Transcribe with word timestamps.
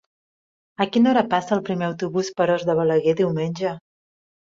A 0.85 0.85
quina 0.95 1.11
hora 1.11 1.23
passa 1.33 1.53
el 1.57 1.61
primer 1.67 1.85
autobús 1.87 2.31
per 2.39 2.47
Os 2.55 2.65
de 2.71 2.77
Balaguer 2.81 3.15
diumenge? 3.21 3.75